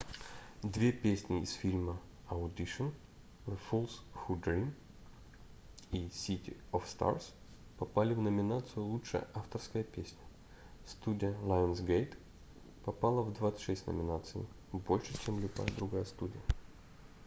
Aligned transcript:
две 0.63 0.91
песни 1.01 1.43
из 1.43 1.53
фильма— 1.53 1.95
audition 2.31 2.91
the 3.45 3.55
fools 3.69 4.01
who 4.15 4.35
dream 4.41 4.71
и 5.91 6.07
city 6.07 6.57
of 6.71 6.85
stars 6.87 7.23
попали 7.77 8.15
в 8.15 8.19
номинацию 8.19 8.83
лучшая 8.83 9.27
авторская 9.35 9.83
песня. 9.83 10.23
студия 10.87 11.33
lionsgate 11.43 12.17
попала 12.83 13.21
в 13.21 13.31
26 13.31 13.85
номинаций— 13.85 14.43
больше 14.71 15.15
чем 15.23 15.39
любая 15.39 15.67
другая 15.77 16.03
студия 16.05 16.41